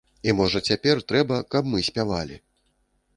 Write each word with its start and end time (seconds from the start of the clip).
І 0.31 0.33
можа 0.37 0.61
цяпер 0.69 1.01
трэба, 1.11 1.37
каб 1.57 1.69
мы 1.73 1.83
спявалі. 1.91 2.39